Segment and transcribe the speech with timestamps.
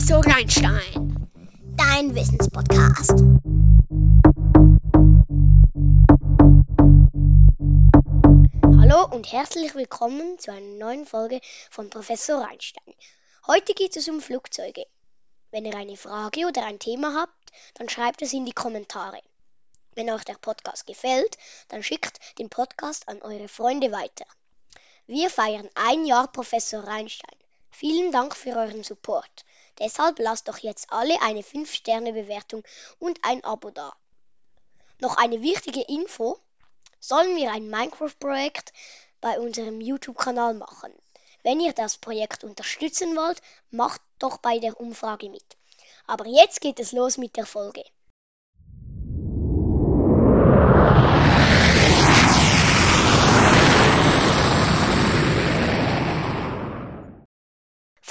[0.00, 1.28] Professor Reinstein.
[1.76, 3.20] Dein Wissenspodcast.
[8.80, 12.94] Hallo und herzlich willkommen zu einer neuen Folge von Professor Reinstein.
[13.46, 14.86] Heute geht es um Flugzeuge.
[15.50, 19.20] Wenn ihr eine Frage oder ein Thema habt, dann schreibt es in die Kommentare.
[19.96, 21.36] Wenn euch der Podcast gefällt,
[21.68, 24.24] dann schickt den Podcast an eure Freunde weiter.
[25.06, 27.39] Wir feiern ein Jahr Professor Reinstein.
[27.80, 29.46] Vielen Dank für euren Support.
[29.78, 32.62] Deshalb lasst doch jetzt alle eine 5-Sterne-Bewertung
[32.98, 33.94] und ein Abo da.
[34.98, 36.38] Noch eine wichtige Info.
[36.98, 38.74] Sollen wir ein Minecraft-Projekt
[39.22, 40.92] bei unserem YouTube-Kanal machen?
[41.42, 43.40] Wenn ihr das Projekt unterstützen wollt,
[43.70, 45.56] macht doch bei der Umfrage mit.
[46.06, 47.82] Aber jetzt geht es los mit der Folge.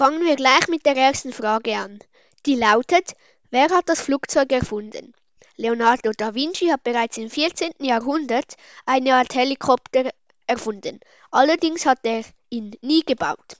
[0.09, 1.99] Fangen wir gleich mit der ersten Frage an.
[2.47, 3.13] Die lautet,
[3.51, 5.13] wer hat das Flugzeug erfunden?
[5.55, 7.73] Leonardo da Vinci hat bereits im 14.
[7.77, 8.55] Jahrhundert
[8.87, 10.09] eine Art Helikopter
[10.47, 10.99] erfunden.
[11.29, 13.57] Allerdings hat er ihn nie gebaut.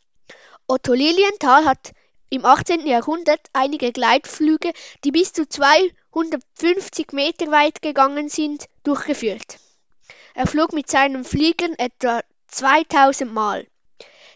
[0.65, 1.91] Otto Lilienthal hat
[2.31, 2.87] im 18.
[2.87, 9.59] Jahrhundert einige Gleitflüge, die bis zu 250 Meter weit gegangen sind, durchgeführt.
[10.33, 13.67] Er flog mit seinem Fliegen etwa 2000 Mal.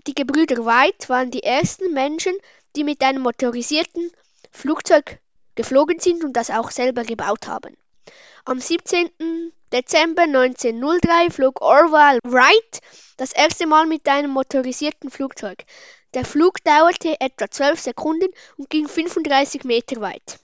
[0.05, 2.33] Die Gebrüder White waren die ersten Menschen,
[2.75, 4.11] die mit einem motorisierten
[4.51, 5.19] Flugzeug
[5.55, 7.77] geflogen sind und das auch selber gebaut haben.
[8.43, 9.09] Am 17.
[9.71, 12.81] Dezember 1903 flog Orville Wright
[13.15, 15.63] das erste Mal mit einem motorisierten Flugzeug.
[16.13, 20.39] Der Flug dauerte etwa 12 Sekunden und ging 35 Meter weit.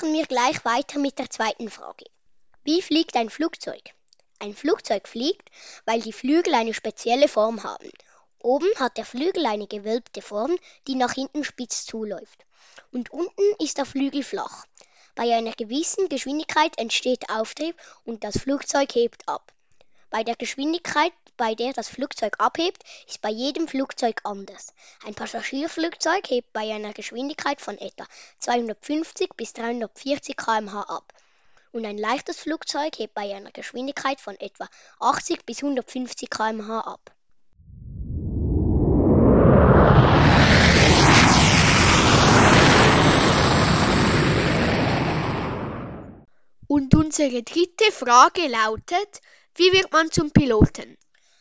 [0.00, 2.04] Machen wir gleich weiter mit der zweiten Frage.
[2.62, 3.82] Wie fliegt ein Flugzeug?
[4.38, 5.50] Ein Flugzeug fliegt,
[5.86, 7.90] weil die Flügel eine spezielle Form haben.
[8.38, 10.56] Oben hat der Flügel eine gewölbte Form,
[10.86, 12.46] die nach hinten spitz zuläuft.
[12.92, 14.66] Und unten ist der Flügel flach.
[15.16, 17.74] Bei einer gewissen Geschwindigkeit entsteht Auftrieb
[18.04, 19.52] und das Flugzeug hebt ab.
[20.10, 24.72] Bei der Geschwindigkeit, bei der das Flugzeug abhebt, ist bei jedem Flugzeug anders.
[25.04, 28.06] Ein Passagierflugzeug hebt bei einer Geschwindigkeit von etwa
[28.38, 31.12] 250 bis 340 km/h ab
[31.72, 34.66] und ein leichtes Flugzeug hebt bei einer Geschwindigkeit von etwa
[34.98, 37.12] 80 bis 150 km/h ab.
[46.66, 49.20] Und unsere dritte Frage lautet,
[49.58, 50.96] wie wird man zum Piloten?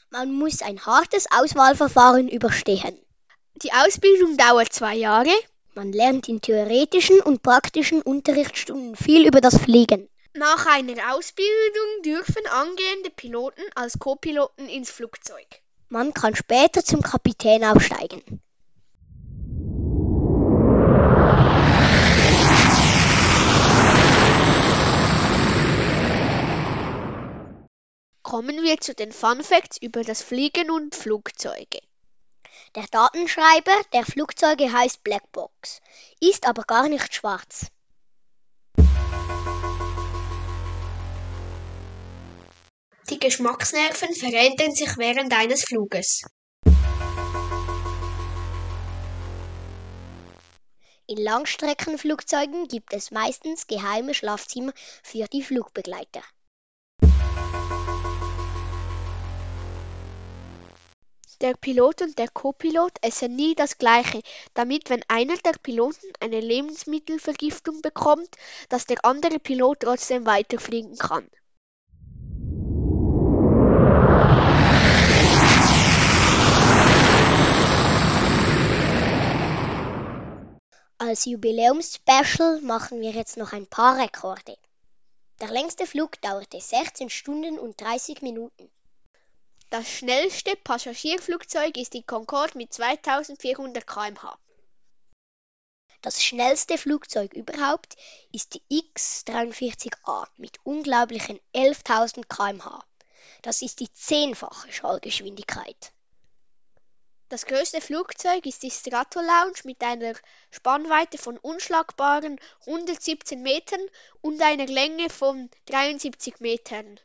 [0.09, 2.97] Man muss ein hartes Auswahlverfahren überstehen.
[3.61, 5.33] Die Ausbildung dauert zwei Jahre.
[5.75, 10.09] Man lernt in theoretischen und praktischen Unterrichtsstunden viel über das Fliegen.
[10.33, 15.47] Nach einer Ausbildung dürfen angehende Piloten als Co-Piloten ins Flugzeug.
[15.89, 18.36] Man kann später zum Kapitän aufsteigen.
[28.27, 31.79] Kommen wir zu den Fun Facts über das Fliegen und Flugzeuge.
[32.75, 35.79] Der Datenschreiber der Flugzeuge heißt Blackbox,
[36.19, 37.67] ist aber gar nicht schwarz.
[43.09, 46.23] Die Geschmacksnerven verändern sich während eines Fluges.
[51.05, 56.23] In Langstreckenflugzeugen gibt es meistens geheime Schlafzimmer für die Flugbegleiter.
[61.39, 64.23] Der Pilot und der Co-Pilot essen nie das Gleiche,
[64.55, 68.29] damit wenn einer der Piloten eine Lebensmittelvergiftung bekommt,
[68.69, 71.29] dass der andere Pilot trotzdem weiterfliegen kann.
[80.97, 84.57] Als Jubiläumspecial machen wir jetzt noch ein paar Rekorde.
[85.39, 88.71] Der längste Flug dauerte 16 Stunden und 30 Minuten.
[89.69, 94.39] Das schnellste Passagierflugzeug ist die Concorde mit 2400 km/h.
[96.01, 97.97] Das schnellste Flugzeug überhaupt
[98.31, 102.85] ist die X-43A mit unglaublichen 11.000 km/h.
[103.41, 105.91] Das ist die zehnfache Schallgeschwindigkeit.
[107.27, 110.13] Das größte Flugzeug ist die Stratolaunch mit einer
[110.49, 113.85] Spannweite von unschlagbaren 117 Metern
[114.21, 117.01] und einer Länge von 73 Metern.